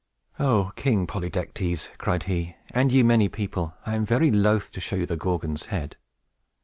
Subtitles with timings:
[0.39, 4.95] "O King Polydectes," cried he, "and ye many people, I am very loath to show
[4.95, 5.95] you the Gorgon's head!"